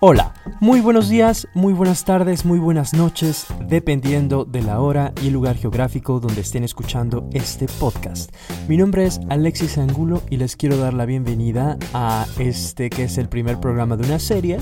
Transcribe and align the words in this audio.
Hola, 0.00 0.32
muy 0.60 0.80
buenos 0.80 1.08
días, 1.08 1.48
muy 1.54 1.72
buenas 1.72 2.04
tardes, 2.04 2.44
muy 2.44 2.60
buenas 2.60 2.94
noches, 2.94 3.48
dependiendo 3.66 4.44
de 4.44 4.62
la 4.62 4.80
hora 4.80 5.12
y 5.20 5.26
el 5.26 5.32
lugar 5.32 5.56
geográfico 5.56 6.20
donde 6.20 6.42
estén 6.42 6.62
escuchando 6.62 7.28
este 7.32 7.66
podcast. 7.66 8.32
Mi 8.68 8.76
nombre 8.76 9.06
es 9.06 9.18
Alexis 9.28 9.76
Angulo 9.76 10.22
y 10.30 10.36
les 10.36 10.54
quiero 10.54 10.76
dar 10.76 10.94
la 10.94 11.04
bienvenida 11.04 11.76
a 11.94 12.26
este 12.38 12.90
que 12.90 13.04
es 13.04 13.18
el 13.18 13.28
primer 13.28 13.58
programa 13.58 13.96
de 13.96 14.06
una 14.06 14.20
serie 14.20 14.58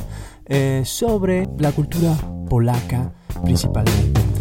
eh, 0.46 0.84
sobre 0.86 1.46
la 1.58 1.70
cultura 1.72 2.16
polaca 2.48 3.12
principalmente. 3.44 4.35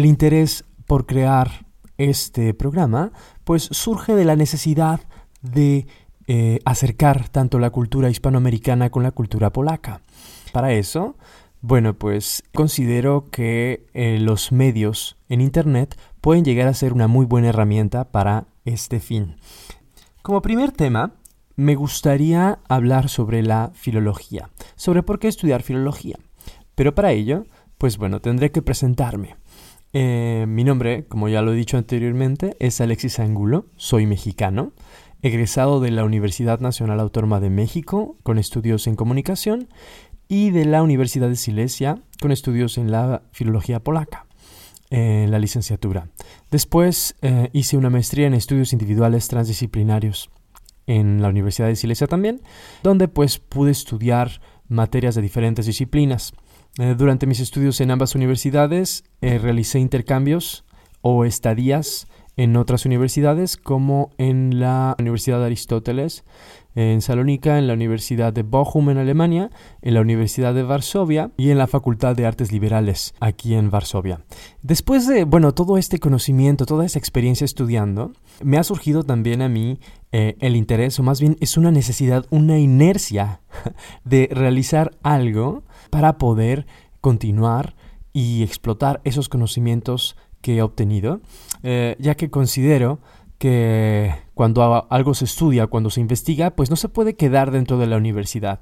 El 0.00 0.06
interés 0.06 0.64
por 0.86 1.04
crear 1.04 1.66
este 1.98 2.54
programa 2.54 3.12
pues 3.44 3.64
surge 3.64 4.14
de 4.14 4.24
la 4.24 4.34
necesidad 4.34 5.00
de 5.42 5.86
eh, 6.26 6.58
acercar 6.64 7.28
tanto 7.28 7.58
la 7.58 7.68
cultura 7.68 8.08
hispanoamericana 8.08 8.88
con 8.88 9.02
la 9.02 9.10
cultura 9.10 9.52
polaca. 9.52 10.00
Para 10.54 10.72
eso, 10.72 11.18
bueno, 11.60 11.98
pues 11.98 12.42
considero 12.54 13.26
que 13.30 13.88
eh, 13.92 14.16
los 14.18 14.52
medios 14.52 15.18
en 15.28 15.42
Internet 15.42 16.00
pueden 16.22 16.46
llegar 16.46 16.68
a 16.68 16.72
ser 16.72 16.94
una 16.94 17.06
muy 17.06 17.26
buena 17.26 17.50
herramienta 17.50 18.10
para 18.10 18.46
este 18.64 19.00
fin. 19.00 19.36
Como 20.22 20.40
primer 20.40 20.72
tema, 20.72 21.12
me 21.56 21.74
gustaría 21.74 22.60
hablar 22.70 23.10
sobre 23.10 23.42
la 23.42 23.70
filología, 23.74 24.48
sobre 24.76 25.02
por 25.02 25.18
qué 25.18 25.28
estudiar 25.28 25.60
filología. 25.60 26.18
Pero 26.74 26.94
para 26.94 27.12
ello, 27.12 27.44
pues 27.76 27.98
bueno, 27.98 28.20
tendré 28.20 28.50
que 28.50 28.62
presentarme. 28.62 29.39
Eh, 29.92 30.44
mi 30.48 30.62
nombre, 30.62 31.06
como 31.06 31.28
ya 31.28 31.42
lo 31.42 31.52
he 31.52 31.56
dicho 31.56 31.76
anteriormente, 31.76 32.56
es 32.60 32.80
Alexis 32.80 33.18
Angulo, 33.18 33.66
soy 33.76 34.06
mexicano, 34.06 34.72
egresado 35.22 35.80
de 35.80 35.90
la 35.90 36.04
Universidad 36.04 36.60
Nacional 36.60 37.00
Autónoma 37.00 37.40
de 37.40 37.50
México 37.50 38.16
con 38.22 38.38
estudios 38.38 38.86
en 38.86 38.96
comunicación 38.96 39.68
y 40.28 40.50
de 40.50 40.64
la 40.64 40.82
Universidad 40.82 41.28
de 41.28 41.36
Silesia 41.36 42.02
con 42.20 42.30
estudios 42.30 42.78
en 42.78 42.92
la 42.92 43.22
filología 43.32 43.80
polaca, 43.80 44.26
en 44.90 45.30
la 45.32 45.40
licenciatura. 45.40 46.08
Después 46.52 47.16
eh, 47.22 47.50
hice 47.52 47.76
una 47.76 47.90
maestría 47.90 48.28
en 48.28 48.34
estudios 48.34 48.72
individuales 48.72 49.26
transdisciplinarios 49.26 50.30
en 50.86 51.20
la 51.20 51.28
Universidad 51.28 51.66
de 51.66 51.76
Silesia 51.76 52.06
también, 52.06 52.42
donde 52.84 53.08
pues 53.08 53.38
pude 53.38 53.72
estudiar 53.72 54.40
materias 54.68 55.16
de 55.16 55.22
diferentes 55.22 55.66
disciplinas. 55.66 56.32
Eh, 56.78 56.94
durante 56.96 57.26
mis 57.26 57.40
estudios 57.40 57.80
en 57.80 57.90
ambas 57.90 58.14
universidades 58.14 59.04
eh, 59.20 59.38
realicé 59.38 59.80
intercambios 59.80 60.64
o 61.02 61.24
estadías 61.24 62.06
en 62.36 62.56
otras 62.56 62.86
universidades 62.86 63.56
como 63.56 64.10
en 64.16 64.60
la 64.60 64.94
Universidad 64.98 65.40
de 65.40 65.46
Aristóteles 65.46 66.24
en 66.74 67.00
Salónica, 67.00 67.58
en 67.58 67.66
la 67.66 67.74
Universidad 67.74 68.32
de 68.32 68.42
Bochum 68.42 68.90
en 68.90 68.98
Alemania, 68.98 69.50
en 69.82 69.94
la 69.94 70.00
Universidad 70.00 70.54
de 70.54 70.62
Varsovia 70.62 71.32
y 71.36 71.50
en 71.50 71.58
la 71.58 71.66
Facultad 71.66 72.14
de 72.14 72.26
Artes 72.26 72.52
Liberales 72.52 73.14
aquí 73.20 73.54
en 73.54 73.70
Varsovia. 73.70 74.20
Después 74.62 75.06
de, 75.06 75.24
bueno, 75.24 75.52
todo 75.52 75.76
este 75.78 75.98
conocimiento, 75.98 76.66
toda 76.66 76.86
esa 76.86 76.98
experiencia 76.98 77.44
estudiando, 77.44 78.12
me 78.42 78.56
ha 78.56 78.64
surgido 78.64 79.02
también 79.02 79.42
a 79.42 79.48
mí 79.48 79.80
eh, 80.12 80.36
el 80.40 80.56
interés, 80.56 80.98
o 80.98 81.02
más 81.02 81.20
bien 81.20 81.36
es 81.40 81.56
una 81.56 81.70
necesidad, 81.72 82.24
una 82.30 82.58
inercia 82.58 83.40
de 84.04 84.28
realizar 84.32 84.92
algo 85.02 85.64
para 85.90 86.18
poder 86.18 86.66
continuar 87.00 87.74
y 88.12 88.42
explotar 88.42 89.00
esos 89.04 89.28
conocimientos 89.28 90.16
que 90.40 90.56
he 90.56 90.62
obtenido, 90.62 91.20
eh, 91.62 91.96
ya 91.98 92.14
que 92.16 92.30
considero 92.30 93.00
que 93.38 94.14
cuando 94.34 94.86
algo 94.90 95.14
se 95.14 95.24
estudia, 95.24 95.66
cuando 95.66 95.90
se 95.90 96.00
investiga, 96.00 96.50
pues 96.50 96.70
no 96.70 96.76
se 96.76 96.88
puede 96.88 97.16
quedar 97.16 97.50
dentro 97.50 97.78
de 97.78 97.86
la 97.86 97.96
universidad. 97.96 98.60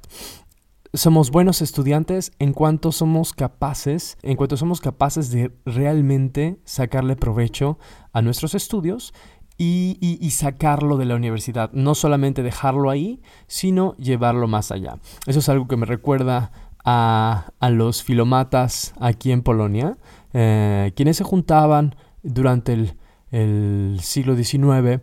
Somos 0.93 1.31
buenos 1.31 1.61
estudiantes 1.61 2.31
en 2.39 2.53
cuanto 2.53 2.91
somos 2.91 3.33
capaces, 3.33 4.17
en 4.23 4.37
cuanto 4.37 4.57
somos 4.57 4.81
capaces 4.81 5.31
de 5.31 5.51
realmente 5.65 6.59
sacarle 6.63 7.15
provecho 7.15 7.77
a 8.13 8.21
nuestros 8.21 8.55
estudios 8.55 9.13
y, 9.59 10.29
sacarlo 10.31 10.95
de 10.97 11.05
la 11.05 11.15
universidad. 11.15 11.71
No 11.73 11.93
solamente 11.93 12.43
dejarlo 12.43 12.89
ahí, 12.89 13.21
sino 13.47 13.95
llevarlo 13.97 14.47
más 14.47 14.71
allá. 14.71 14.99
Eso 15.27 15.39
es 15.39 15.49
algo 15.49 15.67
que 15.67 15.75
me 15.75 15.85
recuerda 15.85 16.51
a, 16.91 17.69
los 17.69 18.03
filomatas 18.03 18.93
aquí 18.99 19.31
en 19.31 19.43
Polonia, 19.43 19.97
eh, 20.33 20.91
quienes 20.95 21.17
se 21.17 21.23
juntaban 21.23 21.95
durante 22.23 22.73
el, 22.73 23.99
siglo 24.01 24.35
XIX 24.35 25.01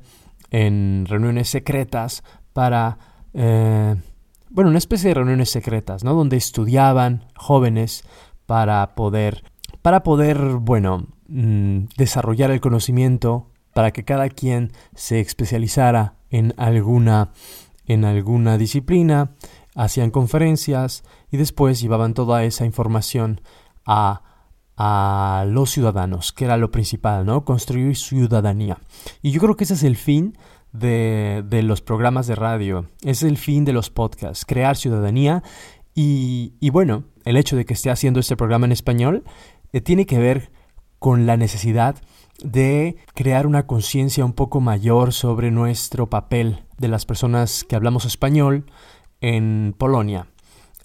en 0.50 1.06
reuniones 1.06 1.48
secretas 1.48 2.24
para, 2.52 2.98
eh, 3.34 3.94
bueno, 4.50 4.70
una 4.70 4.78
especie 4.78 5.10
de 5.10 5.14
reuniones 5.14 5.50
secretas, 5.50 6.02
¿no? 6.02 6.14
Donde 6.14 6.36
estudiaban 6.36 7.26
jóvenes 7.36 8.03
para 8.47 8.97
poder, 8.97 9.44
para 9.80 10.03
poder, 10.03 10.38
bueno, 10.60 11.06
mm, 11.28 11.84
desarrollar 11.97 12.50
el 12.50 12.60
conocimiento, 12.60 13.50
para 13.74 13.92
que 13.92 14.04
cada 14.04 14.28
quien 14.28 14.72
se 14.97 15.20
especializara 15.20 16.14
en 16.30 16.53
alguna, 16.56 17.30
en 17.86 18.04
alguna 18.04 18.58
disciplina, 18.58 19.36
hacían 19.76 20.10
conferencias 20.10 21.04
y 21.31 21.37
después 21.37 21.81
llevaban 21.81 22.14
toda 22.14 22.42
esa 22.44 22.64
información 22.64 23.41
a, 23.84 24.22
a 24.76 25.44
los 25.47 25.70
ciudadanos, 25.70 26.32
que 26.32 26.47
era 26.47 26.56
lo 26.56 26.70
principal, 26.70 27.25
¿no? 27.25 27.44
Construir 27.44 27.97
ciudadanía. 27.97 28.78
Y 29.22 29.31
yo 29.31 29.41
creo 29.41 29.56
que 29.56 29.65
ese 29.65 29.75
es 29.75 29.84
el 29.84 29.97
fin 29.97 30.36
de, 30.72 31.44
de 31.47 31.62
los 31.62 31.82
programas 31.82 32.26
de 32.26 32.34
radio, 32.34 32.88
es 33.03 33.22
el 33.22 33.36
fin 33.36 33.65
de 33.65 33.72
los 33.72 33.91
podcasts, 33.91 34.44
crear 34.44 34.76
ciudadanía. 34.76 35.42
Y, 35.94 36.54
y 36.60 36.70
bueno, 36.70 37.04
el 37.25 37.36
hecho 37.36 37.56
de 37.56 37.65
que 37.65 37.75
esté 37.75 37.91
haciendo 37.91 38.20
este 38.20 38.36
programa 38.36 38.66
en 38.66 38.72
español 38.72 39.25
eh, 39.72 39.81
tiene 39.81 40.06
que 40.06 40.19
ver 40.19 40.50
con 40.98 41.26
la 41.26 41.36
necesidad 41.36 41.97
de 42.42 42.97
crear 43.15 43.47
una 43.47 43.66
conciencia 43.66 44.25
un 44.25 44.32
poco 44.32 44.60
mayor 44.60 45.12
sobre 45.12 45.50
nuestro 45.50 46.09
papel 46.09 46.65
de 46.78 46.88
las 46.88 47.06
personas 47.06 47.65
que 47.65 47.76
hablamos 47.76 48.04
español, 48.04 48.66
en 49.21 49.75
Polonia. 49.77 50.27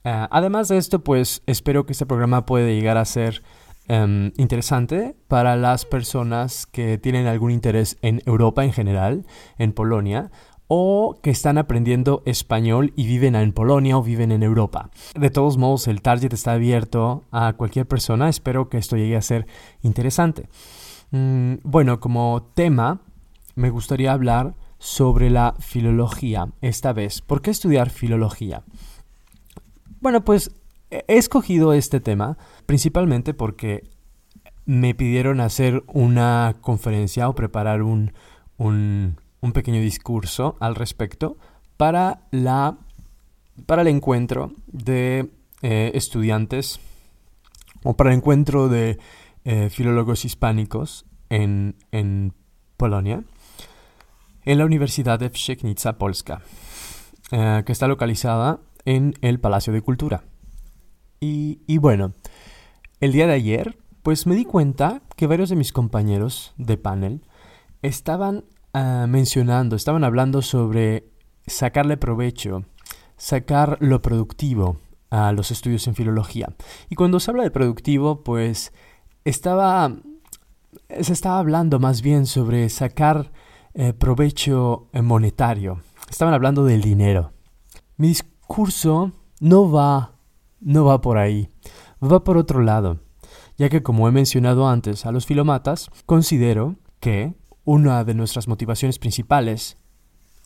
Ah, 0.04 0.28
además 0.32 0.68
de 0.68 0.78
esto, 0.78 1.04
pues 1.04 1.44
espero 1.46 1.86
que 1.86 1.94
este 1.94 2.06
programa 2.06 2.46
pueda 2.46 2.68
llegar 2.68 2.98
a 2.98 3.06
ser 3.06 3.44
em, 3.88 4.32
interesante 4.38 5.16
para 5.28 5.56
las 5.56 5.86
personas 5.86 6.66
que 6.66 6.98
tienen 6.98 7.28
algún 7.28 7.52
interés 7.52 7.98
en 8.02 8.22
Europa 8.26 8.64
en 8.64 8.74
general, 8.74 9.26
en 9.58 9.74
Polonia, 9.74 10.32
o 10.74 11.20
que 11.22 11.32
están 11.32 11.58
aprendiendo 11.58 12.24
español 12.26 12.94
y 12.96 13.06
viven 13.06 13.36
en 13.36 13.52
Polonia 13.52 13.98
o 13.98 14.04
viven 14.04 14.32
en 14.32 14.42
Europa. 14.42 14.90
De 15.20 15.30
todos 15.30 15.58
modos, 15.58 15.88
el 15.90 16.02
target 16.02 16.32
está 16.32 16.54
abierto 16.54 17.26
a 17.30 17.54
cualquier 17.54 17.86
persona. 17.86 18.30
Espero 18.30 18.70
que 18.70 18.78
esto 18.78 18.96
llegue 18.96 19.18
a 19.18 19.22
ser 19.22 19.48
interesante. 19.82 20.48
Mm, 21.12 21.56
bueno, 21.64 22.00
como 22.00 22.50
tema, 22.56 23.02
me 23.56 23.70
gustaría 23.70 24.14
hablar 24.14 24.56
sobre 24.82 25.30
la 25.30 25.54
filología 25.60 26.48
esta 26.60 26.92
vez. 26.92 27.22
¿Por 27.22 27.44
qué 27.44 27.52
estudiar 27.52 27.92
filología? 27.92 28.64
Bueno, 30.00 30.26
pues 30.26 30.50
he 30.90 31.04
escogido 31.08 31.72
este 31.74 32.00
tema 32.00 32.40
principalmente 32.66 33.36
porque 33.36 33.88
me 34.66 34.96
pidieron 34.96 35.40
hacer 35.40 35.84
una 35.86 36.56
conferencia 36.62 37.30
o 37.30 37.36
preparar 37.36 37.84
un, 37.84 38.14
un, 38.58 39.18
pequeño 39.54 39.80
discurso 39.80 40.58
al 40.60 40.74
respecto 40.74 41.38
para, 41.78 42.22
la, 42.32 42.80
para 43.68 43.84
el 43.84 43.88
encuentro 43.88 44.52
de 44.66 45.30
eh, 45.62 45.92
estudiantes 45.94 46.80
o 47.84 47.96
para 47.96 48.10
el 48.10 48.18
encuentro 48.18 48.68
de 48.68 48.98
eh, 49.46 49.70
filólogos 49.70 50.26
hispánicos 50.26 51.06
en, 51.30 51.76
en 51.92 52.34
Polonia 52.78 53.24
en 54.46 54.58
la 54.58 54.66
Universidad 54.66 55.20
de 55.20 55.30
Wszechnica 55.30 55.98
Polska, 55.98 56.42
eh, 57.32 57.64
que 57.66 57.72
está 57.72 57.88
localizada 57.88 58.60
en 58.86 59.14
el 59.22 59.40
Palacio 59.40 59.74
de 59.74 59.82
Cultura. 59.82 60.24
Y, 61.24 61.78
bueno, 61.78 62.14
el 63.00 63.12
día 63.12 63.28
de 63.28 63.34
ayer, 63.34 63.78
pues 64.02 64.26
me 64.26 64.34
di 64.34 64.44
cuenta 64.44 65.04
que 65.16 65.28
varios 65.28 65.50
de 65.50 65.56
mis 65.56 65.72
compañeros 65.72 66.56
de 66.58 66.78
panel 66.78 67.22
estaban 67.84 68.46
eh, 68.74 69.06
mencionando, 69.08 69.76
estaban 69.76 70.04
hablando 70.04 70.42
sobre 70.42 71.12
sacarle 71.46 71.98
provecho, 71.98 72.66
sacar 73.18 73.78
lo 73.82 74.02
productivo 74.02 74.80
a 75.12 75.32
los 75.32 75.52
estudios 75.52 75.86
en 75.86 75.94
filología. 75.94 76.56
Y 76.90 76.96
cuando 76.96 77.20
se 77.20 77.30
habla 77.30 77.44
de 77.44 77.52
productivo, 77.52 78.24
pues 78.24 78.74
estaba, 79.24 79.96
se 81.02 81.14
estaba 81.14 81.38
hablando 81.38 81.80
más 81.80 82.02
bien 82.02 82.26
sobre 82.26 82.68
sacar 82.70 83.32
eh, 83.74 83.94
provecho 83.94 84.90
eh, 84.94 85.02
monetario. 85.02 85.82
Estaban 86.10 86.34
hablando 86.34 86.66
del 86.66 86.82
dinero. 86.82 87.32
Mi 87.98 88.10
discurso 88.10 89.12
no 89.40 89.72
va, 89.72 90.16
no 90.60 90.86
va 90.86 91.02
por 91.02 91.18
ahí, 91.18 91.50
va 92.02 92.24
por 92.24 92.38
otro 92.38 92.62
lado, 92.62 93.00
ya 93.58 93.70
que 93.70 93.82
como 93.84 94.08
he 94.08 94.12
mencionado 94.12 94.68
antes 94.68 95.06
a 95.06 95.12
los 95.12 95.26
filomatas, 95.26 95.90
considero 96.06 96.76
que 97.00 97.34
una 97.64 98.04
de 98.04 98.14
nuestras 98.14 98.48
motivaciones 98.48 99.00
principales 99.00 99.78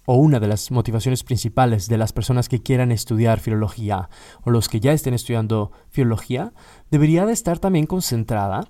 o 0.06 0.16
una 0.16 0.40
de 0.40 0.48
las 0.48 0.70
motivaciones 0.72 1.24
principales 1.24 1.88
de 1.88 1.98
las 1.98 2.14
personas 2.14 2.48
que 2.48 2.62
quieran 2.62 2.92
estudiar 2.92 3.40
filología 3.40 4.10
o 4.44 4.52
los 4.52 4.70
que 4.70 4.80
ya 4.80 4.94
estén 4.94 5.14
estudiando 5.14 5.72
filología 5.90 6.54
debería 6.92 7.26
de 7.26 7.34
estar 7.34 7.58
también 7.58 7.88
concentrada 7.88 8.68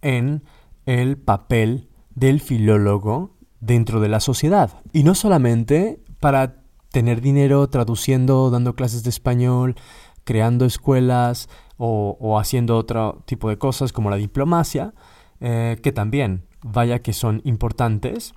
en 0.00 0.44
el 0.86 1.18
papel 1.18 1.90
del 2.14 2.40
filólogo 2.40 3.36
dentro 3.60 4.00
de 4.00 4.08
la 4.08 4.20
sociedad. 4.20 4.70
Y 4.92 5.04
no 5.04 5.14
solamente 5.14 6.00
para 6.18 6.56
tener 6.90 7.20
dinero 7.20 7.68
traduciendo, 7.68 8.50
dando 8.50 8.74
clases 8.74 9.02
de 9.04 9.10
español, 9.10 9.76
creando 10.24 10.64
escuelas 10.64 11.48
o, 11.76 12.38
haciendo 12.38 12.76
otro 12.76 13.22
tipo 13.24 13.48
de 13.48 13.56
cosas 13.56 13.92
como 13.92 14.10
la 14.10 14.16
diplomacia, 14.16 14.92
eh, 15.40 15.78
que 15.82 15.92
también, 15.92 16.44
vaya 16.62 17.00
que 17.00 17.14
son 17.14 17.40
importantes, 17.44 18.34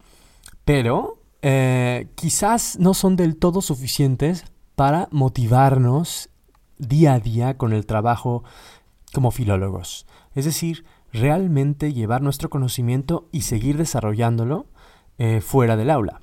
pero 0.64 1.20
eh, 1.42 2.08
quizás 2.16 2.80
no 2.80 2.94
son 2.94 3.18
del 3.18 3.36
todo 3.36 3.62
suficientes 3.62 4.46
para 4.76 5.10
motivarnos 5.12 6.30
día 6.78 7.16
a 7.16 7.20
día 7.20 7.58
con 7.58 7.74
el 7.74 7.86
trabajo 7.86 8.44
como 9.14 9.32
filólogos. 9.32 10.06
Es 10.36 10.46
decir, 10.46 10.86
realmente 11.12 11.94
llevar 11.94 12.22
nuestro 12.22 12.50
conocimiento 12.50 13.28
y 13.32 13.42
seguir 13.42 13.78
desarrollándolo 13.78 14.68
eh, 15.18 15.42
fuera 15.42 15.76
del 15.76 15.90
aula. 15.90 16.22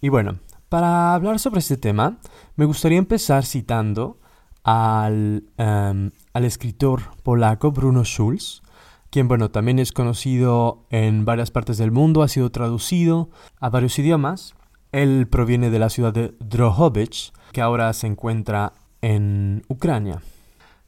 Y 0.00 0.08
bueno, 0.08 0.38
para 0.68 1.14
hablar 1.14 1.38
sobre 1.38 1.60
este 1.60 1.76
tema, 1.76 2.18
me 2.56 2.64
gustaría 2.64 2.98
empezar 2.98 3.44
citando 3.44 4.18
al, 4.64 5.44
em, 5.56 6.10
al 6.32 6.44
escritor 6.44 7.02
polaco 7.22 7.72
Bruno 7.72 8.04
Schulz, 8.04 8.62
quien, 9.10 9.28
bueno, 9.28 9.50
también 9.50 9.78
es 9.78 9.92
conocido 9.92 10.84
en 10.90 11.24
varias 11.24 11.50
partes 11.50 11.78
del 11.78 11.90
mundo, 11.90 12.22
ha 12.22 12.28
sido 12.28 12.50
traducido 12.50 13.30
a 13.58 13.70
varios 13.70 13.98
idiomas. 13.98 14.54
Él 14.92 15.26
proviene 15.28 15.70
de 15.70 15.78
la 15.78 15.88
ciudad 15.88 16.12
de 16.12 16.34
Drohobych, 16.40 17.32
que 17.52 17.62
ahora 17.62 17.92
se 17.94 18.06
encuentra 18.06 18.74
en 19.00 19.64
Ucrania. 19.68 20.20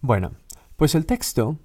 Bueno, 0.03 0.33
pues 0.77 0.95
el 0.95 1.07
texto 1.07 1.57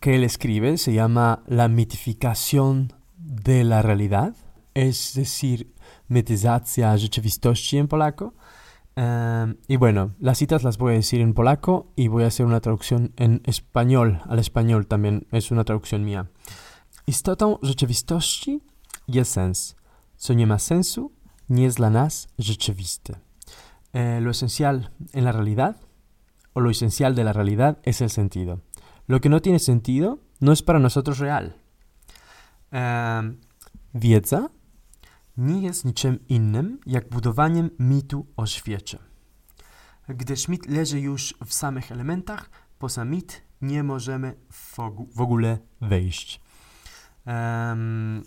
que 0.00 0.16
él 0.16 0.24
escribe 0.24 0.78
se 0.78 0.92
llama 0.92 1.42
La 1.46 1.68
mitificación 1.68 2.92
de 3.16 3.62
la 3.64 3.82
realidad, 3.82 4.34
es 4.74 5.14
decir, 5.14 5.72
metyzacja 6.08 6.96
rzeczywistości 6.96 7.78
en 7.78 7.88
polaco. 7.88 8.34
Em, 8.96 9.56
y 9.68 9.76
bueno, 9.76 10.14
las 10.20 10.38
citas 10.38 10.62
las 10.62 10.78
voy 10.78 10.92
a 10.92 10.96
decir 10.96 11.20
en 11.20 11.34
polaco 11.34 11.92
y 11.96 12.08
voy 12.08 12.24
a 12.24 12.26
hacer 12.26 12.46
una 12.46 12.60
traducción 12.60 13.12
en 13.16 13.40
español, 13.44 14.20
al 14.28 14.38
español 14.38 14.86
también 14.86 15.26
es 15.32 15.50
una 15.50 15.64
traducción 15.64 16.04
mía. 16.04 16.26
Istotą 17.06 17.58
rzeczywistości 17.62 18.60
jest 19.08 19.32
sens. 19.32 19.74
Co 20.16 20.34
nie 20.34 20.46
ma 20.46 20.58
sensu, 20.58 21.10
nie 21.48 21.62
jest 21.62 21.76
dla 21.76 21.90
nas 21.90 22.28
rzeczywiste. 22.38 23.14
Eh, 23.92 24.20
lo 24.20 24.30
esencial 24.30 24.90
en 25.12 25.24
la 25.24 25.32
realidad, 25.32 25.76
o 26.54 26.60
lo 26.60 26.70
esencial 26.70 27.14
de 27.14 27.24
la 27.24 27.32
realidad, 27.32 27.78
es 27.82 28.00
el 28.00 28.10
sentido. 28.10 28.60
Lo 29.06 29.20
que 29.20 29.28
no 29.28 29.40
tiene 29.40 29.58
sentido 29.58 30.20
no 30.40 30.52
es 30.52 30.62
para 30.62 30.78
nosotros 30.78 31.18
real. 31.18 31.56
Um, 32.72 33.38
wiedza 33.92 34.50
nie 35.36 35.60
jest 35.62 35.84
niczym 35.84 36.18
innym 36.28 36.78
jak 36.86 37.08
budowaniem 37.08 37.70
mitu 37.78 38.26
o 38.36 38.46
świecie. 38.46 38.98
Mit 40.48 40.66
leży 40.66 41.00
już 41.00 41.34
w 41.46 41.54
samych 41.54 41.92
elementach, 41.92 42.50
poza 42.78 43.04
mit 43.04 43.42
nie 43.60 43.82
możemy 43.82 44.34
w 45.16 45.20
ogóle 45.20 45.58
wejść. 45.80 46.40
Um, 47.26 48.22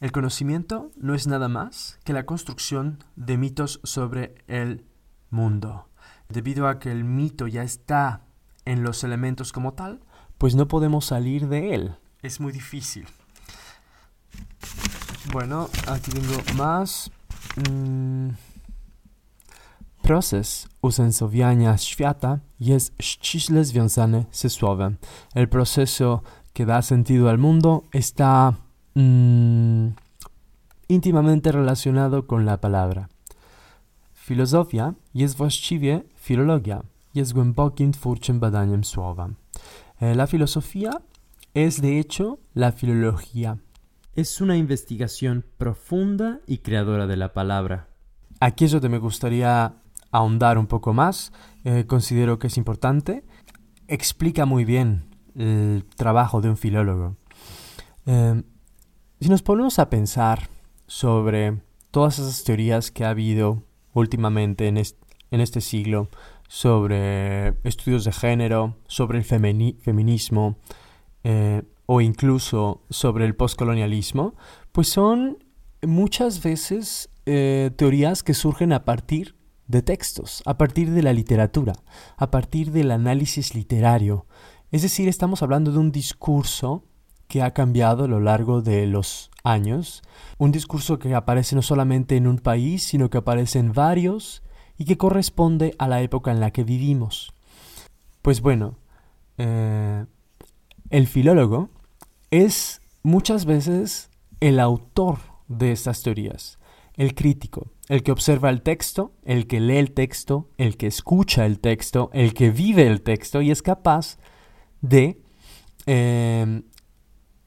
el 0.00 0.10
conocimiento 0.10 0.90
no 0.96 1.14
es 1.14 1.26
nada 1.26 1.48
más 1.48 1.98
que 2.04 2.12
la 2.12 2.24
construcción 2.24 2.98
de 3.16 3.36
mitos 3.38 3.80
sobre 3.84 4.34
el 4.48 4.84
mundo. 5.30 5.88
Debido 6.28 6.66
a 6.66 6.78
que 6.78 6.90
el 6.90 7.04
mito 7.04 7.46
ya 7.46 7.62
está 7.62 8.24
en 8.64 8.82
los 8.82 9.04
elementos 9.04 9.52
como 9.52 9.74
tal, 9.74 10.00
pues 10.38 10.54
no 10.54 10.66
podemos 10.66 11.04
salir 11.06 11.48
de 11.48 11.74
él. 11.74 11.96
Es 12.22 12.40
muy 12.40 12.52
difícil. 12.52 13.06
Bueno, 15.32 15.70
aquí 15.86 16.10
tengo 16.10 16.42
más. 16.56 17.10
Mm. 17.56 18.34
Proces 20.02 20.68
usensowiania 20.82 21.78
świata 21.78 22.38
jest 22.60 22.92
ściśle 23.02 23.64
związany 23.64 24.24
ze 24.32 24.50
słowem. 24.50 24.96
El 25.34 25.48
proceso 25.48 26.22
que 26.52 26.66
da 26.66 26.82
sentido 26.82 27.30
al 27.30 27.38
mundo 27.38 27.84
está 27.94 28.52
mm, 28.94 29.92
íntimamente 30.88 31.52
relacionado 31.52 32.26
con 32.26 32.44
la 32.44 32.58
palabra. 32.58 33.08
Filozofia 34.14 34.94
jest 35.14 35.36
właściwie 35.36 36.00
filologia, 36.16 36.82
jest 37.14 37.32
głębokim 37.32 37.92
twórczym 37.92 38.40
badaniem 38.40 38.84
słowa. 38.84 39.28
Eh, 40.00 40.16
la 40.16 40.26
filosofía 40.26 40.90
es 41.54 41.80
de 41.80 42.00
hecho 42.00 42.38
la 42.54 42.72
filología. 42.72 43.56
Es 44.14 44.42
una 44.42 44.58
investigación 44.58 45.42
profunda 45.56 46.40
y 46.46 46.58
creadora 46.58 47.06
de 47.06 47.16
la 47.16 47.32
palabra. 47.32 47.88
Aquí 48.40 48.66
es 48.66 48.72
donde 48.72 48.90
me 48.90 48.98
gustaría 48.98 49.76
ahondar 50.10 50.58
un 50.58 50.66
poco 50.66 50.92
más. 50.92 51.32
Eh, 51.64 51.86
considero 51.86 52.38
que 52.38 52.48
es 52.48 52.58
importante. 52.58 53.24
Explica 53.88 54.44
muy 54.44 54.66
bien 54.66 55.06
el 55.34 55.86
trabajo 55.96 56.42
de 56.42 56.50
un 56.50 56.58
filólogo. 56.58 57.16
Em, 58.04 58.42
si 59.18 59.30
nos 59.30 59.40
ponemos 59.40 59.78
a 59.78 59.88
pensar 59.88 60.50
sobre 60.86 61.62
todas 61.90 62.18
esas 62.18 62.44
teorías 62.44 62.90
que 62.90 63.06
ha 63.06 63.10
habido 63.10 63.62
últimamente 63.94 64.68
en, 64.68 64.76
este 64.76 65.62
siglo 65.62 66.10
sobre 66.48 67.54
estudios 67.64 68.04
de 68.04 68.12
género, 68.12 68.76
sobre 68.88 69.20
el 69.20 69.24
feminismo, 69.24 70.58
eh, 71.24 71.62
o 71.94 72.00
incluso 72.00 72.80
sobre 72.88 73.26
el 73.26 73.36
postcolonialismo, 73.36 74.34
pues 74.72 74.88
son 74.88 75.44
muchas 75.82 76.42
veces 76.42 77.10
eh, 77.26 77.70
teorías 77.76 78.22
que 78.22 78.32
surgen 78.32 78.72
a 78.72 78.86
partir 78.86 79.36
de 79.66 79.82
textos, 79.82 80.42
a 80.46 80.56
partir 80.56 80.90
de 80.92 81.02
la 81.02 81.12
literatura, 81.12 81.74
a 82.16 82.30
partir 82.30 82.72
del 82.72 82.92
análisis 82.92 83.54
literario. 83.54 84.24
Es 84.70 84.80
decir, 84.80 85.06
estamos 85.06 85.42
hablando 85.42 85.70
de 85.70 85.80
un 85.80 85.92
discurso 85.92 86.82
que 87.28 87.42
ha 87.42 87.52
cambiado 87.52 88.04
a 88.04 88.08
lo 88.08 88.20
largo 88.20 88.62
de 88.62 88.86
los 88.86 89.30
años, 89.44 90.00
un 90.38 90.50
discurso 90.50 90.98
que 90.98 91.14
aparece 91.14 91.54
no 91.54 91.60
solamente 91.60 92.16
en 92.16 92.26
un 92.26 92.38
país, 92.38 92.84
sino 92.84 93.10
que 93.10 93.18
aparece 93.18 93.58
en 93.58 93.74
varios 93.74 94.42
y 94.78 94.86
que 94.86 94.96
corresponde 94.96 95.74
a 95.78 95.88
la 95.88 96.00
época 96.00 96.30
en 96.30 96.40
la 96.40 96.52
que 96.52 96.64
vivimos. 96.64 97.34
Pues 98.22 98.40
bueno, 98.40 98.78
eh, 99.36 100.06
el 100.88 101.06
filólogo 101.06 101.68
es 102.32 102.80
muchas 103.04 103.44
veces 103.44 104.10
el 104.40 104.58
autor 104.58 105.18
de 105.46 105.70
estas 105.70 106.02
teorías, 106.02 106.58
el 106.96 107.14
crítico, 107.14 107.70
el 107.88 108.02
que 108.02 108.10
observa 108.10 108.50
el 108.50 108.62
texto, 108.62 109.12
el 109.22 109.46
que 109.46 109.60
lee 109.60 109.76
el 109.76 109.92
texto, 109.92 110.48
el 110.56 110.76
que 110.76 110.86
escucha 110.86 111.46
el 111.46 111.60
texto, 111.60 112.10
el 112.14 112.32
que 112.34 112.50
vive 112.50 112.86
el 112.86 113.02
texto 113.02 113.42
y 113.42 113.50
es 113.50 113.62
capaz 113.62 114.18
de, 114.80 115.20
eh, 115.86 116.62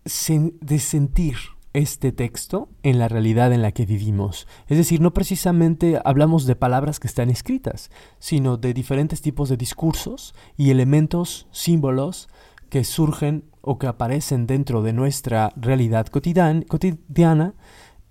de 0.04 0.80
sentir 0.80 1.36
este 1.74 2.12
texto 2.12 2.70
en 2.84 3.00
la 3.00 3.08
realidad 3.08 3.52
en 3.54 3.64
la 3.64 3.72
que 3.72 3.88
vivimos. 3.88 4.48
Es 4.68 4.78
decir, 4.78 5.02
no 5.02 5.14
precisamente 5.14 6.00
hablamos 6.06 6.46
de 6.46 6.56
palabras 6.56 7.00
que 7.00 7.08
están 7.08 7.32
escritas, 7.32 7.90
sino 8.20 8.58
de 8.58 8.74
diferentes 8.74 9.22
tipos 9.22 9.50
de 9.50 9.58
discursos 9.58 10.36
y 10.56 10.70
elementos, 10.70 11.48
símbolos 11.52 12.30
que 12.70 12.84
surgen 12.84 13.46
o 13.66 13.78
que 13.78 13.88
aparecen 13.88 14.48
dentro 14.48 14.82
de 14.82 14.94
nuestra 14.94 15.52
realidad 15.56 16.08
cotidiana 16.08 17.54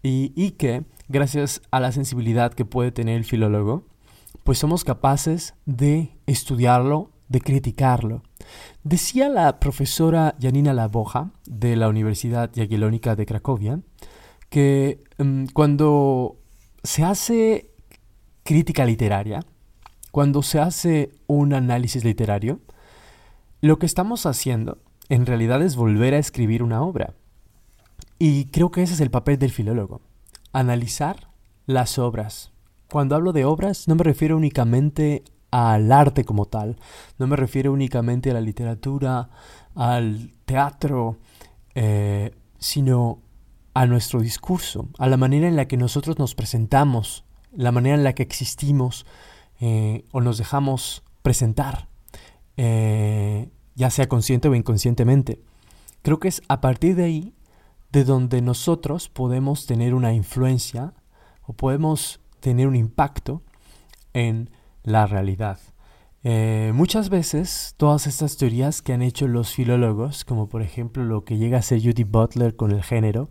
y, 0.02 0.50
que, 0.52 0.84
gracias 1.08 1.62
a 1.70 1.80
la 1.80 1.92
sensibilidad 1.92 2.52
que 2.52 2.64
puede 2.64 2.92
tener 2.92 3.16
el 3.16 3.24
filólogo, 3.24 3.86
pues 4.42 4.58
somos 4.58 4.84
capaces 4.84 5.54
de 5.64 6.18
estudiarlo, 6.26 7.10
de 7.28 7.40
criticarlo. 7.40 8.22
Decía 8.82 9.28
la 9.30 9.58
profesora 9.60 10.36
Janina 10.40 10.74
Laboja 10.74 11.30
de 11.46 11.76
la 11.76 11.88
Universidad 11.88 12.50
Jagiellónica 12.54 13.16
de 13.16 13.24
Cracovia 13.24 13.80
que 14.50 15.02
mm, 15.18 15.46
cuando 15.54 16.36
se 16.82 17.02
hace 17.02 17.70
crítica 18.42 18.84
literaria 18.84 19.40
cuando 20.14 20.44
se 20.44 20.60
hace 20.60 21.10
un 21.26 21.54
análisis 21.54 22.04
literario, 22.04 22.60
lo 23.60 23.80
que 23.80 23.86
estamos 23.86 24.26
haciendo 24.26 24.78
en 25.08 25.26
realidad 25.26 25.62
es 25.62 25.76
volver 25.76 26.14
a 26.14 26.18
escribir 26.18 26.62
una 26.62 26.82
obra. 26.82 27.14
Y 28.18 28.46
creo 28.46 28.70
que 28.70 28.82
ese 28.82 28.94
es 28.94 29.00
el 29.00 29.10
papel 29.10 29.38
del 29.38 29.50
filólogo, 29.50 30.00
analizar 30.52 31.28
las 31.66 31.98
obras. 31.98 32.52
Cuando 32.90 33.16
hablo 33.16 33.32
de 33.32 33.44
obras 33.44 33.88
no 33.88 33.96
me 33.96 34.04
refiero 34.04 34.36
únicamente 34.36 35.24
al 35.50 35.90
arte 35.92 36.24
como 36.24 36.46
tal, 36.46 36.76
no 37.18 37.26
me 37.26 37.36
refiero 37.36 37.72
únicamente 37.72 38.30
a 38.30 38.34
la 38.34 38.40
literatura, 38.40 39.30
al 39.74 40.32
teatro, 40.44 41.18
eh, 41.74 42.32
sino 42.58 43.20
a 43.74 43.86
nuestro 43.86 44.20
discurso, 44.20 44.88
a 44.98 45.08
la 45.08 45.16
manera 45.16 45.48
en 45.48 45.56
la 45.56 45.66
que 45.66 45.76
nosotros 45.76 46.18
nos 46.18 46.34
presentamos, 46.34 47.24
la 47.52 47.72
manera 47.72 47.96
en 47.96 48.04
la 48.04 48.14
que 48.14 48.22
existimos 48.22 49.06
eh, 49.60 50.04
o 50.12 50.20
nos 50.20 50.38
dejamos 50.38 51.02
presentar, 51.22 51.88
eh, 52.56 53.48
ya 53.74 53.90
sea 53.90 54.08
consciente 54.08 54.48
o 54.48 54.54
inconscientemente. 54.54 55.40
Creo 56.02 56.18
que 56.18 56.28
es 56.28 56.42
a 56.48 56.60
partir 56.60 56.96
de 56.96 57.04
ahí 57.04 57.34
de 57.92 58.04
donde 58.04 58.42
nosotros 58.42 59.08
podemos 59.08 59.66
tener 59.66 59.94
una 59.94 60.12
influencia 60.12 60.94
o 61.42 61.52
podemos 61.52 62.20
tener 62.40 62.66
un 62.66 62.76
impacto 62.76 63.42
en 64.12 64.50
la 64.82 65.06
realidad. 65.06 65.58
Eh, 66.24 66.72
muchas 66.74 67.10
veces 67.10 67.74
todas 67.76 68.06
estas 68.06 68.36
teorías 68.36 68.82
que 68.82 68.94
han 68.94 69.02
hecho 69.02 69.28
los 69.28 69.52
filólogos, 69.52 70.24
como 70.24 70.48
por 70.48 70.62
ejemplo 70.62 71.04
lo 71.04 71.24
que 71.24 71.36
llega 71.36 71.58
a 71.58 71.62
ser 71.62 71.82
Judy 71.82 72.04
Butler 72.04 72.56
con 72.56 72.70
el 72.70 72.82
género, 72.82 73.30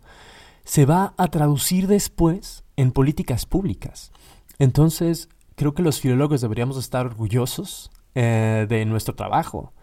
se 0.64 0.86
va 0.86 1.14
a 1.18 1.28
traducir 1.28 1.88
después 1.88 2.64
en 2.78 2.92
políticas 2.92 3.46
públicas. 3.46 4.12
Entonces, 4.60 5.28
creo 5.56 5.74
que 5.74 5.84
los 5.84 6.00
filólogos 6.00 6.42
deberíamos 6.42 6.78
estar 6.78 7.06
orgullosos 7.06 7.92
eh, 8.16 8.66
de 8.70 8.86
nuestro 8.86 9.16
trabajo 9.16 9.74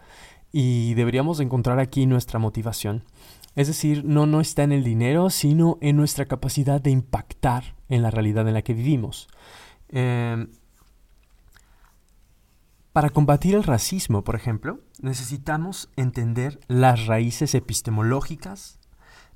y 0.51 0.93
deberíamos 0.95 1.39
encontrar 1.39 1.79
aquí 1.79 2.05
nuestra 2.05 2.39
motivación. 2.39 3.03
Es 3.55 3.67
decir, 3.67 4.05
no, 4.05 4.25
no 4.25 4.41
está 4.41 4.63
en 4.63 4.71
el 4.71 4.83
dinero, 4.83 5.29
sino 5.29 5.77
en 5.81 5.97
nuestra 5.97 6.25
capacidad 6.25 6.79
de 6.79 6.91
impactar 6.91 7.75
en 7.89 8.01
la 8.01 8.11
realidad 8.11 8.47
en 8.47 8.53
la 8.53 8.61
que 8.61 8.73
vivimos. 8.73 9.27
Eh, 9.89 10.47
para 12.93 13.09
combatir 13.09 13.55
el 13.55 13.63
racismo, 13.63 14.23
por 14.23 14.35
ejemplo, 14.35 14.79
necesitamos 15.01 15.89
entender 15.95 16.59
las 16.67 17.05
raíces 17.07 17.55
epistemológicas, 17.55 18.79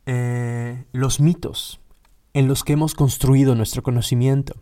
eh, 0.06 0.86
los 0.92 1.22
mitos 1.22 1.80
en 2.34 2.50
los 2.50 2.66
que 2.66 2.74
hemos 2.74 2.96
construido 2.96 3.56
nuestro 3.56 3.82
conocimiento. 3.82 4.62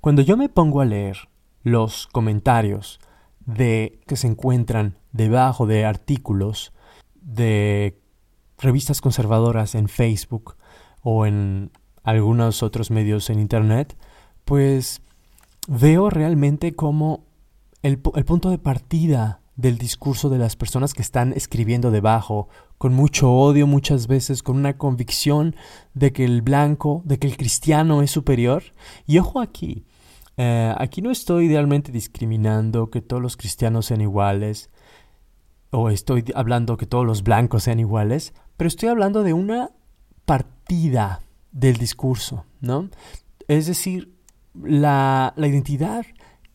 Cuando 0.00 0.22
yo 0.22 0.36
me 0.36 0.48
pongo 0.48 0.80
a 0.80 0.84
leer 0.84 1.28
los 1.64 2.06
comentarios 2.06 3.00
de 3.48 4.02
que 4.06 4.16
se 4.16 4.26
encuentran 4.26 4.98
debajo 5.12 5.66
de 5.66 5.86
artículos 5.86 6.74
de 7.14 7.98
revistas 8.58 9.00
conservadoras 9.00 9.74
en 9.74 9.88
Facebook 9.88 10.56
o 11.02 11.24
en 11.24 11.70
algunos 12.02 12.62
otros 12.62 12.90
medios 12.90 13.30
en 13.30 13.38
Internet, 13.38 13.96
pues 14.44 15.00
veo 15.66 16.10
realmente 16.10 16.74
cómo 16.74 17.24
el, 17.82 17.98
punto 17.98 18.50
de 18.50 18.58
partida 18.58 19.40
del 19.56 19.78
discurso 19.78 20.28
de 20.28 20.38
las 20.38 20.54
personas 20.54 20.92
que 20.92 21.02
están 21.02 21.32
escribiendo 21.32 21.90
debajo, 21.90 22.48
con 22.76 22.92
mucho 22.92 23.32
odio 23.32 23.66
muchas 23.66 24.08
veces, 24.08 24.42
con 24.42 24.58
una 24.58 24.76
convicción 24.76 25.56
de 25.94 26.12
que 26.12 26.26
el 26.26 26.42
blanco, 26.42 27.00
de 27.06 27.18
que 27.18 27.26
el 27.26 27.38
cristiano 27.38 28.02
es 28.02 28.10
superior. 28.10 28.62
Y 29.06 29.18
ojo 29.18 29.40
aquí, 29.40 29.86
eh, 30.38 30.72
aquí 30.78 31.02
no 31.02 31.10
estoy 31.10 31.46
idealmente 31.46 31.90
discriminando 31.90 32.90
que 32.90 33.02
todos 33.02 33.20
los 33.20 33.36
cristianos 33.36 33.86
sean 33.86 34.00
iguales, 34.00 34.70
o 35.70 35.90
estoy 35.90 36.24
hablando 36.32 36.76
que 36.76 36.86
todos 36.86 37.04
los 37.04 37.24
blancos 37.24 37.64
sean 37.64 37.80
iguales, 37.80 38.32
pero 38.56 38.68
estoy 38.68 38.88
hablando 38.88 39.24
de 39.24 39.32
una 39.32 39.72
partida 40.26 41.22
del 41.50 41.76
discurso, 41.76 42.44
¿no? 42.60 42.88
Es 43.48 43.66
decir, 43.66 44.14
la, 44.54 45.34
la 45.36 45.48
identidad 45.48 46.06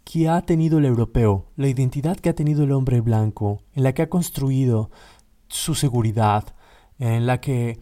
que 0.05 0.29
ha 0.29 0.41
tenido 0.43 0.77
el 0.77 0.85
europeo, 0.85 1.51
la 1.57 1.67
identidad 1.67 2.17
que 2.17 2.29
ha 2.29 2.35
tenido 2.35 2.63
el 2.63 2.71
hombre 2.71 3.01
blanco, 3.01 3.63
en 3.73 3.83
la 3.83 3.93
que 3.93 4.03
ha 4.03 4.09
construido 4.09 4.91
su 5.49 5.75
seguridad, 5.75 6.55
en 6.99 7.25
la 7.25 7.41
que 7.41 7.81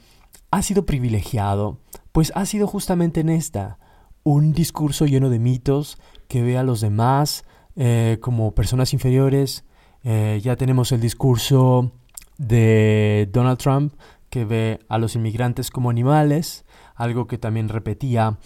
ha 0.49 0.63
sido 0.63 0.87
privilegiado, 0.87 1.79
pues 2.11 2.31
ha 2.33 2.47
sido 2.47 2.65
justamente 2.65 3.19
en 3.19 3.29
esta, 3.29 3.77
un 4.23 4.53
discurso 4.53 5.05
lleno 5.05 5.29
de 5.29 5.39
mitos 5.39 5.97
que 6.27 6.41
ve 6.41 6.57
a 6.57 6.63
los 6.63 6.81
demás 6.81 7.45
eh, 7.75 8.17
como 8.21 8.53
personas 8.53 8.93
inferiores. 8.93 9.65
Eh, 10.03 10.39
ya 10.43 10.55
tenemos 10.55 10.91
el 10.91 11.01
discurso 11.01 11.91
de 12.37 13.29
Donald 13.31 13.57
Trump 13.57 13.93
que 14.29 14.45
ve 14.45 14.79
a 14.87 14.97
los 14.97 15.15
inmigrantes 15.15 15.69
como 15.69 15.89
animales, 15.89 16.65
algo 16.95 17.27
que 17.27 17.37
también 17.37 17.69
repetía 17.69 18.37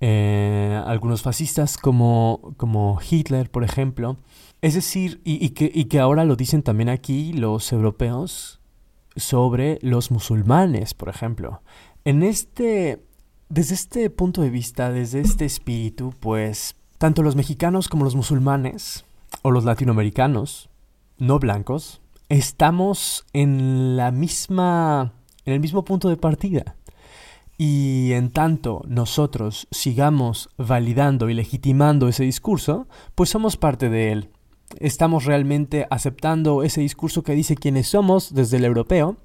eh, 0.00 0.82
algunos 0.86 1.22
fascistas 1.22 1.76
como, 1.76 2.54
como 2.56 2.98
Hitler, 3.08 3.50
por 3.50 3.64
ejemplo. 3.64 4.16
Es 4.60 4.74
decir, 4.74 5.20
y, 5.24 5.50
que, 5.50 5.70
y 5.74 5.86
que 5.86 5.98
ahora 5.98 6.24
lo 6.24 6.36
dicen 6.36 6.62
también 6.62 6.88
aquí 6.88 7.32
los 7.32 7.72
europeos 7.72 8.60
sobre 9.16 9.78
los 9.82 10.10
musulmanes, 10.10 10.94
por 10.94 11.08
ejemplo. 11.08 11.62
En 12.04 12.22
este, 12.22 13.04
desde 13.52 13.74
este 13.74 14.08
punto 14.08 14.40
de 14.40 14.48
vista, 14.48 14.90
desde 14.90 15.20
este 15.20 15.44
espíritu, 15.44 16.14
pues 16.20 16.74
tanto 16.96 17.22
los 17.22 17.36
mexicanos 17.36 17.88
como 17.88 18.02
los 18.04 18.14
musulmanes 18.14 19.04
o 19.42 19.50
los 19.50 19.64
latinoamericanos 19.64 20.70
no 21.18 21.38
blancos 21.38 22.00
estamos 22.30 23.26
en 23.34 23.94
la 23.94 24.10
misma 24.10 25.12
en 25.44 25.52
el 25.52 25.60
mismo 25.60 25.84
punto 25.84 26.08
de 26.08 26.16
partida. 26.16 26.76
Y 27.58 28.12
en 28.12 28.30
tanto 28.30 28.80
nosotros 28.88 29.68
sigamos 29.70 30.48
validando 30.56 31.28
y 31.28 31.34
legitimando 31.34 32.08
ese 32.08 32.24
discurso, 32.24 32.88
pues 33.14 33.28
somos 33.28 33.58
parte 33.58 33.90
de 33.90 34.12
él. 34.12 34.30
Estamos 34.78 35.26
realmente 35.26 35.86
aceptando 35.90 36.62
ese 36.62 36.80
discurso 36.80 37.22
que 37.22 37.34
dice 37.34 37.56
quiénes 37.56 37.86
somos 37.86 38.32
desde 38.32 38.56
el 38.56 38.64
europeo. 38.64 39.18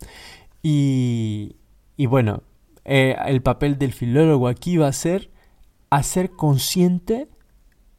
Y, 0.62 1.56
y 1.96 2.08
bueno, 2.08 2.44
eh, 2.88 3.18
el 3.26 3.42
papel 3.42 3.78
del 3.78 3.92
filólogo 3.92 4.48
aquí 4.48 4.78
va 4.78 4.88
a 4.88 4.94
ser 4.94 5.30
hacer 5.90 6.32
consciente, 6.32 7.28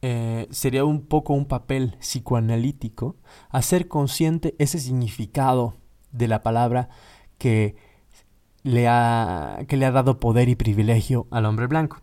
eh, 0.01 0.47
sería 0.49 0.83
un 0.83 1.05
poco 1.05 1.33
un 1.33 1.45
papel 1.45 1.95
psicoanalítico, 1.99 3.15
hacer 3.49 3.87
consciente 3.87 4.55
ese 4.57 4.79
significado 4.79 5.75
de 6.11 6.27
la 6.27 6.41
palabra 6.41 6.89
que 7.37 7.75
le 8.63 8.87
ha, 8.87 9.59
que 9.67 9.77
le 9.77 9.85
ha 9.85 9.91
dado 9.91 10.19
poder 10.19 10.49
y 10.49 10.55
privilegio 10.55 11.27
al 11.29 11.45
hombre 11.45 11.67
blanco. 11.67 12.01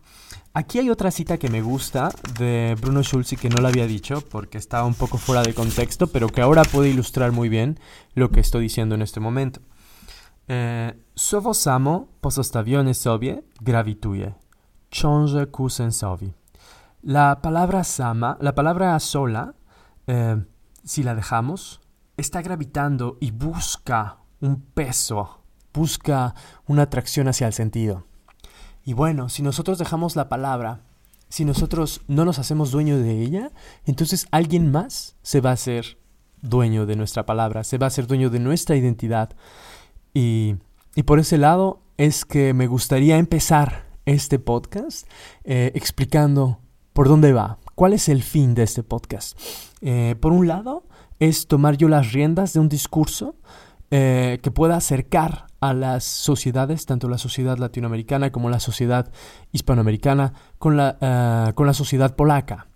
Aquí 0.54 0.78
hay 0.78 0.88
otra 0.88 1.10
cita 1.10 1.38
que 1.38 1.50
me 1.50 1.62
gusta 1.62 2.10
de 2.38 2.76
Bruno 2.80 3.02
Schulz 3.02 3.32
y 3.32 3.36
que 3.36 3.50
no 3.50 3.60
la 3.60 3.68
había 3.68 3.86
dicho 3.86 4.22
porque 4.30 4.58
estaba 4.58 4.86
un 4.86 4.94
poco 4.94 5.18
fuera 5.18 5.42
de 5.42 5.54
contexto, 5.54 6.06
pero 6.06 6.28
que 6.28 6.40
ahora 6.40 6.62
puede 6.62 6.88
ilustrar 6.88 7.32
muy 7.32 7.48
bien 7.48 7.78
lo 8.14 8.30
que 8.30 8.40
estoy 8.40 8.62
diciendo 8.62 8.94
en 8.94 9.02
este 9.02 9.20
momento. 9.20 9.60
Eh, 10.48 10.94
Sovo 11.14 11.52
samo 11.52 12.08
pozostawione 12.20 12.94
sobie 12.94 13.44
gravituje, 13.60 14.34
change 14.90 15.46
ku 15.50 15.68
sensowi. 15.68 16.32
La 17.02 17.40
palabra 17.40 17.84
sama, 17.84 18.36
la 18.40 18.52
palabra 18.52 18.98
sola, 19.00 19.54
eh, 20.06 20.36
si 20.84 21.02
la 21.02 21.14
dejamos, 21.14 21.80
está 22.16 22.42
gravitando 22.42 23.16
y 23.20 23.30
busca 23.30 24.18
un 24.40 24.60
peso 24.60 25.46
busca 25.76 26.34
una 26.66 26.82
atracción 26.82 27.28
hacia 27.28 27.46
el 27.46 27.52
sentido. 27.52 28.04
Y 28.84 28.94
bueno, 28.94 29.28
si 29.28 29.42
nosotros 29.42 29.78
dejamos 29.78 30.16
la 30.16 30.28
palabra, 30.28 30.80
si 31.28 31.44
nosotros 31.44 32.00
no 32.08 32.24
nos 32.24 32.38
hacemos 32.38 32.70
dueño 32.70 32.98
de 32.98 33.22
ella, 33.22 33.50
entonces 33.84 34.26
alguien 34.30 34.70
más 34.70 35.16
se 35.22 35.40
va 35.40 35.50
a 35.50 35.54
hacer 35.54 35.98
dueño 36.40 36.86
de 36.86 36.96
nuestra 36.96 37.26
palabra, 37.26 37.62
se 37.62 37.78
va 37.78 37.86
a 37.86 37.88
hacer 37.88 38.06
dueño 38.06 38.30
de 38.30 38.38
nuestra 38.38 38.76
identidad. 38.76 39.30
Y, 40.18 40.56
por 41.04 41.18
ese 41.18 41.36
lado 41.36 41.82
es 41.98 42.24
que 42.24 42.54
me 42.54 42.68
gustaría 42.68 43.18
empezar 43.18 43.84
este 44.06 44.38
podcast 44.38 45.06
eh, 45.44 45.72
explicando 45.74 46.58
por 46.94 47.06
dónde 47.06 47.34
va, 47.34 47.58
cuál 47.74 47.92
es 47.92 48.08
el 48.08 48.22
fin 48.22 48.54
de 48.54 48.62
este 48.62 48.82
podcast. 48.82 49.38
Eh, 49.82 50.14
por 50.18 50.32
un 50.32 50.48
lado, 50.48 50.84
es 51.18 51.48
tomar 51.48 51.76
yo 51.76 51.88
las 51.88 52.14
riendas 52.14 52.54
de 52.54 52.60
un 52.60 52.70
discurso 52.70 53.34
eh, 53.90 54.38
que 54.42 54.50
pueda 54.50 54.76
acercar 54.76 55.48
a 55.60 55.74
las 55.74 56.04
sociedades, 56.04 56.86
tanto 56.86 57.10
la 57.10 57.18
sociedad 57.18 57.58
latinoamericana 57.58 58.32
como 58.32 58.48
la 58.48 58.58
sociedad 58.58 59.12
hispanoamericana, 59.52 60.32
con 60.58 60.78
la, 60.78 61.52
con 61.54 61.66
la 61.66 61.74
sociedad 61.74 62.16
polaca. 62.16 62.68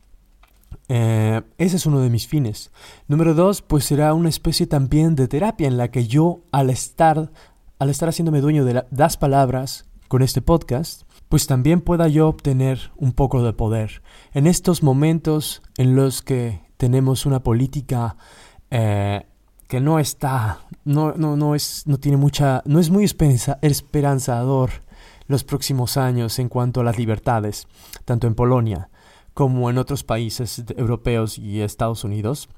Eh, 0.92 1.42
ese 1.56 1.76
es 1.76 1.87
uno 1.87 2.00
de 2.00 2.11
mis 2.11 2.26
fines. 2.26 2.73
Número 3.06 3.32
dos, 3.35 3.62
pues 3.62 3.85
será 3.85 4.12
una 4.12 4.28
especie 4.28 4.66
también 4.66 5.14
de 5.14 5.28
terapia 5.28 5.68
en 5.68 5.76
la 5.76 5.92
que 5.92 6.09
yo, 6.09 6.40
al 6.50 6.68
estar, 6.68 7.30
al 7.78 7.90
estar 7.90 8.09
haciéndome 8.09 8.40
dueño 8.40 8.64
de 8.64 8.85
las 8.90 9.16
palabras 9.16 9.88
con 10.09 10.20
este 10.23 10.42
podcast, 10.42 11.02
pues 11.28 11.47
también 11.47 11.80
pueda 11.80 12.09
yo 12.09 12.26
obtener 12.26 12.90
un 12.97 13.12
poco 13.12 13.40
de 13.44 13.52
poder. 13.52 14.02
En 14.35 14.49
estos 14.49 14.82
momentos 14.82 15.62
en 15.78 15.94
los 15.94 16.23
que 16.23 16.61
tenemos 16.76 17.25
una 17.25 17.44
política 17.44 18.16
eh, 18.73 19.26
que 19.68 19.78
no 19.78 20.00
está, 20.00 20.59
no, 20.85 21.12
no, 21.12 21.37
no, 21.37 21.54
es, 21.54 21.85
no 21.87 21.99
tiene 21.99 22.16
mucha, 22.16 22.64
no 22.64 22.80
es 22.80 22.90
muy 22.90 23.04
esperanzador 23.04 24.70
los 25.28 25.44
próximos 25.44 25.97
años 25.97 26.40
en 26.40 26.49
cuanto 26.49 26.80
a 26.80 26.85
las 26.85 26.99
libertades, 26.99 27.68
tanto 28.04 28.26
en 28.26 28.35
Polonia 28.35 28.90
como 29.40 29.70
en 29.70 29.78
otros 29.78 30.04
países 30.04 30.62
europeos 30.76 31.38
y 31.38 31.62
Estados 31.62 32.04
Unidos, 32.04 32.50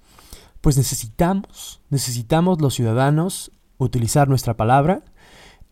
pues 0.61 0.77
necesitamos, 0.77 1.81
necesitamos 1.91 2.61
los 2.61 2.75
ciudadanos 2.75 3.53
utilizar 3.79 4.29
nuestra 4.29 4.57
palabra 4.57 5.05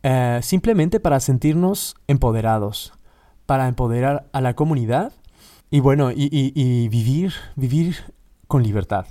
eh, 0.04 0.38
simplemente 0.40 1.00
para 1.00 1.18
sentirnos 1.18 1.96
empoderados, 2.06 2.92
para 3.44 3.66
empoderar 3.66 4.28
a 4.32 4.40
la 4.40 4.54
comunidad 4.54 5.12
y 5.68 5.80
bueno, 5.80 6.12
y, 6.14 6.88
vivir, 6.90 7.32
vivir 7.56 7.96
con 8.46 8.62
libertad. 8.62 9.06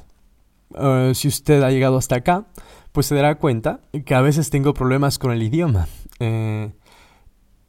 Eh, 0.75 1.11
si 1.15 1.27
usted 1.27 1.63
ha 1.63 1.69
llegado 1.69 1.97
hasta 1.97 2.15
acá, 2.15 2.45
pues 2.93 3.07
se 3.07 3.15
dará 3.15 3.35
cuenta 3.35 3.81
que 4.05 4.15
a 4.15 4.21
veces 4.21 4.49
tengo 4.49 4.73
problemas 4.73 5.19
con 5.19 5.33
el 5.33 5.43
idioma. 5.43 5.89
Eh, 6.21 6.71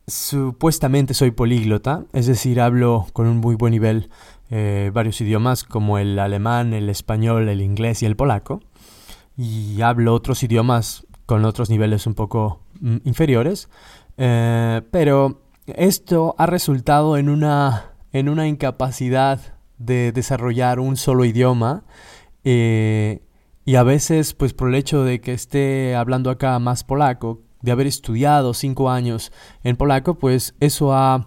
supuestamente 0.06 1.14
soy 1.14 1.30
políglota, 1.30 2.04
es 2.12 2.26
decir, 2.26 2.60
hablo 2.60 3.06
con 3.12 3.26
un 3.26 3.38
muy 3.38 3.54
buen 3.54 3.72
nivel 3.72 4.10
eh, 4.50 4.90
varios 4.92 5.20
idiomas 5.20 5.62
como 5.62 5.98
el 5.98 6.18
alemán, 6.18 6.72
el 6.74 6.88
español, 6.88 7.48
el 7.48 7.60
inglés 7.60 8.02
y 8.02 8.06
el 8.06 8.16
polaco. 8.16 8.60
Y 9.36 9.80
hablo 9.82 10.12
otros 10.12 10.42
idiomas 10.42 11.06
con 11.26 11.44
otros 11.44 11.70
niveles 11.70 12.06
un 12.06 12.14
poco 12.14 12.60
mm, 12.80 12.96
inferiores. 13.04 13.68
Eh, 14.16 14.82
pero 14.90 15.42
esto 15.66 16.34
ha 16.36 16.46
resultado 16.46 17.16
en 17.16 17.28
una, 17.28 17.92
en 18.12 18.28
una 18.28 18.48
incapacidad 18.48 19.40
de 19.78 20.10
desarrollar 20.12 20.80
un 20.80 20.96
solo 20.96 21.24
idioma. 21.24 21.84
Eh, 22.42 23.22
y 23.64 23.76
a 23.76 23.84
veces, 23.84 24.34
pues 24.34 24.52
por 24.52 24.68
el 24.68 24.74
hecho 24.74 25.04
de 25.04 25.20
que 25.20 25.32
esté 25.32 25.94
hablando 25.94 26.30
acá 26.30 26.58
más 26.58 26.82
polaco, 26.82 27.42
de 27.62 27.72
haber 27.72 27.86
estudiado 27.86 28.54
cinco 28.54 28.90
años 28.90 29.32
en 29.64 29.76
polaco, 29.76 30.14
pues 30.14 30.54
eso 30.60 30.94
ha, 30.94 31.26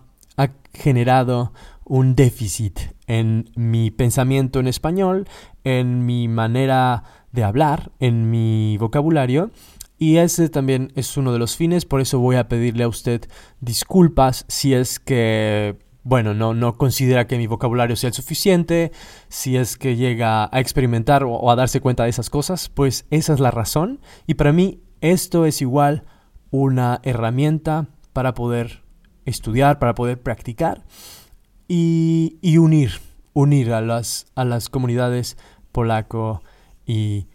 generado 0.76 1.54
un 1.86 2.16
déficit 2.16 2.80
en 3.06 3.52
mi 3.56 3.92
pensamiento 3.92 4.60
en 4.60 4.66
español, 4.66 5.28
en 5.64 6.08
mi 6.08 6.28
manera 6.28 7.04
de 7.32 7.44
hablar, 7.44 7.92
en 8.00 8.32
mi 8.32 8.78
vocabulario. 8.80 9.52
Y 10.00 10.18
ese 10.18 10.50
también 10.50 10.92
es 10.96 11.16
uno 11.16 11.32
de 11.32 11.38
los 11.38 11.56
fines, 11.56 11.86
por 11.86 12.02
eso 12.02 12.18
voy 12.18 12.38
a 12.38 12.48
pedirle 12.48 12.86
a 12.86 12.88
usted 12.88 13.30
disculpas 13.62 14.46
si 14.48 14.74
es 14.74 15.00
que, 15.00 15.78
bueno, 16.02 16.34
no, 16.34 16.56
no 16.56 16.76
considera 16.76 17.28
que 17.28 17.38
mi 17.38 17.46
vocabulario 17.46 17.96
sea 17.98 18.08
el 18.08 18.16
suficiente, 18.16 18.92
si 19.28 19.56
es 19.56 19.78
que 19.78 19.96
llega 19.96 20.50
a 20.52 20.60
experimentar 20.60 21.24
o 21.24 21.52
a 21.52 21.56
darse 21.56 21.82
cuenta 21.82 22.06
de 22.06 22.10
esas 22.10 22.32
cosas, 22.32 22.70
pues 22.70 23.06
esa 23.12 23.36
es 23.36 23.40
la 23.40 23.52
razón. 23.52 24.00
Y 24.26 24.34
para 24.34 24.54
mí 24.54 24.82
esto 25.02 25.46
es 25.46 25.62
igual 25.62 26.06
una 26.54 27.00
herramienta 27.02 27.88
para 28.14 28.36
poder 28.36 28.84
estudiar, 29.26 29.80
para 29.80 29.96
poder 29.96 30.22
practicar 30.22 30.84
y, 31.68 32.38
unir, 32.58 32.92
unir 33.34 33.74
a 33.74 33.82
las, 33.82 34.28
a 34.36 34.46
las 34.46 34.70
comunidades 34.70 35.36
polaco 35.72 36.44
y 36.86 37.26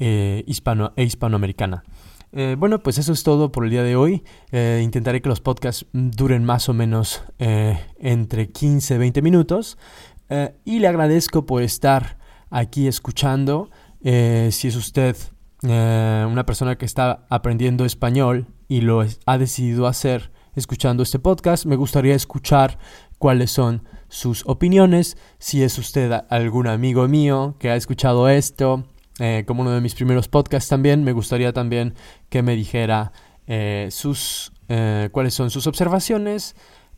eh, 0.00 0.42
hispano, 0.48 0.92
e 0.96 1.04
hispanoamericana. 1.04 1.84
Eh, 2.32 2.56
bueno, 2.58 2.82
pues 2.82 2.98
eso 2.98 3.12
es 3.12 3.22
todo 3.22 3.52
por 3.52 3.62
el 3.62 3.70
día 3.70 3.84
de 3.84 3.94
hoy. 3.94 4.24
Eh, 4.50 4.80
intentaré 4.82 5.22
que 5.22 5.28
los 5.28 5.40
podcasts 5.40 5.86
duren 5.92 6.42
más 6.44 6.68
o 6.68 6.74
menos 6.74 7.22
entre 7.38 8.50
15 8.50 8.96
y 8.96 8.98
20 8.98 9.22
minutos. 9.22 9.78
y 10.64 10.80
le 10.80 10.88
agradezco 10.88 11.46
por 11.46 11.62
estar 11.62 12.18
aquí 12.50 12.88
escuchando. 12.88 13.70
si 14.02 14.66
es 14.66 14.74
usted 14.74 15.16
una 15.70 16.44
persona 16.46 16.76
que 16.76 16.84
está 16.84 17.26
aprendiendo 17.30 17.84
español 17.84 18.46
y 18.68 18.80
lo 18.80 19.04
ha 19.26 19.38
decidido 19.38 19.86
hacer 19.86 20.30
escuchando 20.54 21.02
este 21.02 21.18
podcast. 21.18 21.66
Me 21.66 21.76
gustaría 21.76 22.14
escuchar 22.14 22.78
cuáles 23.18 23.50
son 23.50 23.82
sus 24.08 24.42
opiniones. 24.46 25.16
Si 25.38 25.62
es 25.62 25.78
usted 25.78 26.12
algún 26.28 26.66
amigo 26.66 27.06
mío 27.08 27.56
que 27.58 27.70
ha 27.70 27.76
escuchado 27.76 28.28
esto, 28.28 28.84
eh, 29.18 29.44
como 29.46 29.62
uno 29.62 29.70
de 29.70 29.80
mis 29.80 29.94
primeros 29.94 30.28
podcasts 30.28 30.68
también, 30.68 31.04
me 31.04 31.12
gustaría 31.12 31.52
también 31.52 31.94
que 32.28 32.42
me 32.42 32.56
dijera 32.56 33.12
eh, 33.46 33.88
sus, 33.90 34.52
eh, 34.68 35.08
cuáles 35.12 35.34
son 35.34 35.50
sus 35.50 35.66
observaciones. 35.66 36.54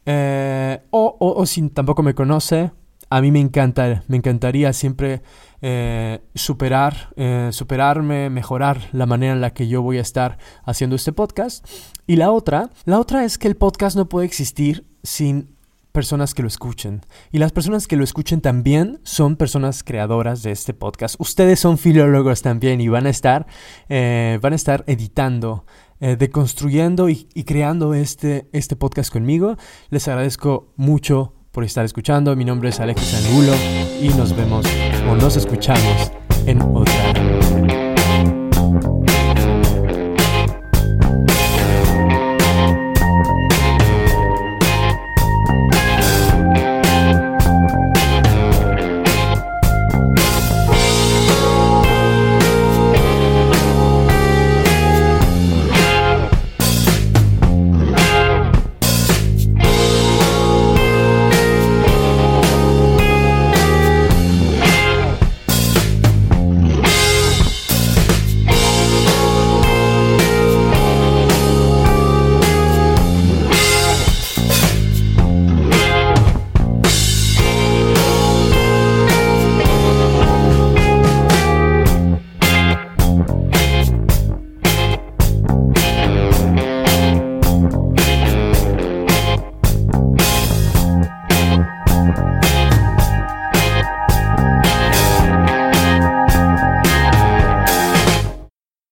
O, 0.09 1.17
o, 1.19 1.47
si 1.47 1.69
tampoco 1.71 2.03
me 2.05 2.15
conoce, 2.15 2.71
a 3.09 3.21
mí 3.21 3.31
me 3.31 3.41
encanta, 3.41 4.03
me 4.09 4.17
encantaría 4.17 4.73
siempre 4.73 5.23
eh, 5.63 6.21
superar, 6.35 7.11
eh, 7.17 7.51
superarme, 7.53 8.31
mejorar 8.31 8.89
la 8.93 9.07
manera 9.07 9.33
en 9.33 9.41
la 9.41 9.53
que 9.53 9.69
yo 9.69 9.83
voy 9.83 9.99
a 9.99 10.03
estar 10.03 10.39
haciendo 10.65 10.97
este 10.97 11.13
podcast. 11.13 11.67
Y 12.07 12.17
la 12.17 12.31
otra, 12.31 12.71
la 12.85 12.99
otra 12.99 13.25
es 13.25 13.39
que 13.39 13.49
el 13.49 13.57
podcast 13.57 13.97
no 13.97 14.09
puede 14.09 14.27
existir 14.27 14.87
sin 15.03 15.55
personas 15.93 16.35
que 16.35 16.43
lo 16.43 16.49
escuchen. 16.49 17.07
Y 17.33 17.39
las 17.39 17.53
personas 17.53 17.87
que 17.87 17.97
lo 17.97 18.05
escuchen 18.05 18.41
también 18.41 19.01
son 19.03 19.37
personas 19.37 19.83
creadoras 19.83 20.43
de 20.43 20.51
este 20.51 20.75
podcast. 20.75 21.15
Ustedes 21.19 21.61
son 21.61 21.79
filólogos 21.79 22.43
también 22.43 22.81
y 22.81 22.89
van 22.89 23.07
a 23.07 23.11
estar, 23.11 23.47
eh, 23.89 24.39
van 24.43 24.53
a 24.53 24.57
estar 24.57 24.85
editando, 24.87 25.65
deconstruyendo 25.99 27.09
y, 27.09 27.27
y, 27.33 27.45
creando 27.45 27.95
este, 27.95 28.51
este 28.53 28.77
podcast 28.77 29.11
conmigo. 29.11 29.57
Les 29.89 30.07
agradezco 30.09 30.75
mucho 30.77 31.33
por 31.57 31.65
estar 31.65 31.87
escuchando. 31.87 32.37
Mi 32.37 32.45
nombre 32.45 32.69
es 32.69 32.79
Alexis 32.81 33.15
Angulo 33.15 33.55
y 34.03 34.11
nos 34.11 34.37
vemos 34.37 34.67
o 35.11 35.17
nos 35.17 35.39
escuchamos 35.39 36.13
en 36.45 36.61
otra 36.61 37.66